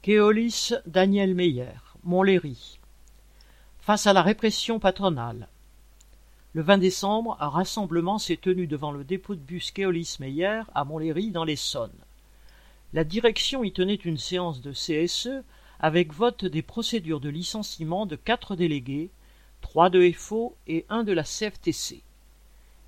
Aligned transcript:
Keolis 0.00 0.74
Daniel 0.86 1.34
Meyer, 1.34 1.74
Montlhéry. 2.04 2.78
Face 3.80 4.06
à 4.06 4.12
la 4.12 4.22
répression 4.22 4.78
patronale. 4.78 5.48
Le 6.52 6.62
20 6.62 6.78
décembre, 6.78 7.36
un 7.40 7.48
rassemblement 7.48 8.18
s'est 8.18 8.36
tenu 8.36 8.68
devant 8.68 8.92
le 8.92 9.02
dépôt 9.02 9.34
de 9.34 9.40
bus 9.40 9.72
Keolis 9.72 10.18
Meyer 10.20 10.62
à 10.72 10.84
Montlhéry 10.84 11.32
dans 11.32 11.42
l'Essonne. 11.42 11.98
La 12.92 13.02
direction 13.02 13.64
y 13.64 13.72
tenait 13.72 13.96
une 13.96 14.18
séance 14.18 14.62
de 14.62 14.70
CSE 14.70 15.42
avec 15.80 16.12
vote 16.12 16.44
des 16.44 16.62
procédures 16.62 17.20
de 17.20 17.28
licenciement 17.28 18.06
de 18.06 18.14
quatre 18.14 18.54
délégués, 18.54 19.10
trois 19.62 19.90
de 19.90 20.12
FO 20.12 20.54
et 20.68 20.86
un 20.88 21.02
de 21.02 21.12
la 21.12 21.24
CFTC. 21.24 22.04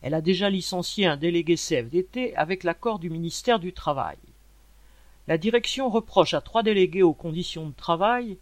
Elle 0.03 0.15
a 0.15 0.21
déjà 0.21 0.49
licencié 0.49 1.07
un 1.07 1.17
délégué 1.17 1.57
CFDT 1.57 2.37
avec 2.37 2.63
l'accord 2.63 3.01
du 3.01 3.11
ministère 3.11 3.59
du 3.59 3.73
Travail. 3.73 4.17
La 5.31 5.39
direction 5.39 5.89
reproche 5.91 6.35
à 6.35 6.41
trois 6.41 6.65
délégués 6.65 7.05
aux 7.05 7.15
conditions 7.15 7.69
de 7.69 7.73
travail, 7.73 8.37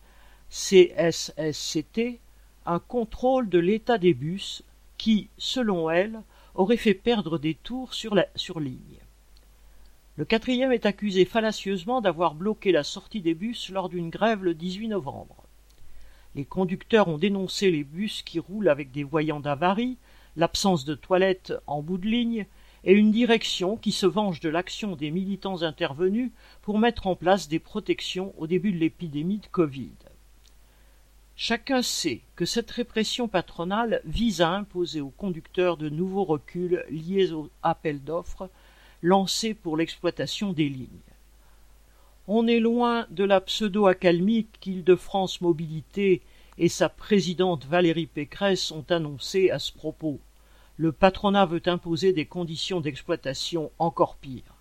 CSSCT, 0.48 2.18
un 2.64 2.78
contrôle 2.78 3.50
de 3.50 3.58
l'état 3.58 3.98
des 3.98 4.14
bus 4.14 4.62
qui, 4.96 5.28
selon 5.36 5.90
elle, 5.90 6.22
aurait 6.54 6.78
fait 6.78 6.94
perdre 6.94 7.36
des 7.36 7.52
tours 7.52 7.92
sur, 7.92 8.14
ligne. 8.58 9.02
Le 10.16 10.24
quatrième 10.24 10.72
est 10.72 10.86
accusé 10.86 11.26
fallacieusement 11.26 12.00
d'avoir 12.00 12.32
bloqué 12.32 12.72
la 12.72 12.84
sortie 12.84 13.20
des 13.20 13.34
bus 13.34 13.68
lors 13.68 13.90
d'une 13.90 14.08
grève 14.08 14.42
le 14.42 14.54
18 14.54 14.88
novembre. 14.88 15.44
Les 16.36 16.46
conducteurs 16.46 17.08
ont 17.08 17.18
dénoncé 17.18 17.70
les 17.70 17.84
bus 17.84 18.22
qui 18.22 18.38
roulent 18.38 18.70
avec 18.70 18.92
des 18.92 19.04
voyants 19.04 19.40
d'avarie, 19.40 19.98
l'absence 20.36 20.86
de 20.86 20.94
toilettes 20.94 21.52
en 21.66 21.82
bout 21.82 21.98
de 21.98 22.06
ligne 22.06 22.46
et 22.88 22.94
une 22.94 23.10
direction 23.10 23.76
qui 23.76 23.92
se 23.92 24.06
venge 24.06 24.40
de 24.40 24.48
l'action 24.48 24.96
des 24.96 25.10
militants 25.10 25.60
intervenus 25.60 26.30
pour 26.62 26.78
mettre 26.78 27.06
en 27.06 27.16
place 27.16 27.46
des 27.46 27.58
protections 27.58 28.32
au 28.38 28.46
début 28.46 28.72
de 28.72 28.78
l'épidémie 28.78 29.40
de 29.40 29.46
Covid. 29.48 29.92
Chacun 31.36 31.82
sait 31.82 32.22
que 32.34 32.46
cette 32.46 32.70
répression 32.70 33.28
patronale 33.28 34.00
vise 34.06 34.40
à 34.40 34.48
imposer 34.48 35.02
aux 35.02 35.10
conducteurs 35.10 35.76
de 35.76 35.90
nouveaux 35.90 36.24
reculs 36.24 36.82
liés 36.88 37.30
aux 37.30 37.50
appels 37.62 38.02
d'offres 38.02 38.48
lancés 39.02 39.52
pour 39.52 39.76
l'exploitation 39.76 40.54
des 40.54 40.70
lignes. 40.70 40.88
On 42.26 42.46
est 42.46 42.58
loin 42.58 43.06
de 43.10 43.24
la 43.24 43.42
pseudo-accalmie 43.42 44.46
qu'Île-de-France 44.60 45.42
Mobilité 45.42 46.22
et 46.56 46.70
sa 46.70 46.88
présidente 46.88 47.66
Valérie 47.66 48.06
Pécresse 48.06 48.70
ont 48.70 48.86
annoncé 48.88 49.50
à 49.50 49.58
ce 49.58 49.72
propos 49.72 50.20
le 50.78 50.92
patronat 50.92 51.44
veut 51.44 51.62
imposer 51.66 52.12
des 52.12 52.24
conditions 52.24 52.80
d'exploitation 52.80 53.72
encore 53.80 54.14
pires. 54.14 54.54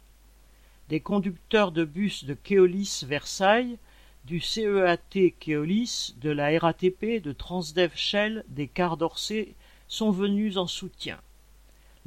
Des 0.90 1.00
conducteurs 1.00 1.72
de 1.72 1.86
bus 1.86 2.26
de 2.26 2.34
Keolis 2.34 3.04
Versailles, 3.06 3.78
du 4.26 4.42
CEAT 4.42 5.36
Keolis, 5.40 6.16
de 6.20 6.32
la 6.32 6.58
RATP, 6.58 7.22
de 7.22 7.32
Transdev 7.34 7.92
Shell, 7.96 8.44
des 8.50 8.68
cars 8.68 8.98
d'Orsay 8.98 9.54
sont 9.88 10.10
venus 10.10 10.58
en 10.58 10.66
soutien. 10.66 11.20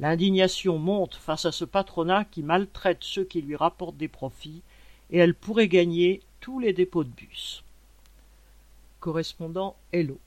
L'indignation 0.01 0.77
monte 0.77 1.15
face 1.15 1.45
à 1.45 1.53
ce 1.53 1.63
patronat 1.63 2.25
qui 2.25 2.43
maltraite 2.43 3.03
ceux 3.03 3.23
qui 3.23 3.41
lui 3.41 3.55
rapportent 3.55 3.97
des 3.97 4.09
profits, 4.09 4.61
et 5.09 5.19
elle 5.19 5.35
pourrait 5.35 5.69
gagner 5.69 6.21
tous 6.41 6.59
les 6.59 6.73
dépôts 6.73 7.05
de 7.05 7.09
bus. 7.09 7.63
Correspondant 8.99 9.77
Hello. 9.93 10.19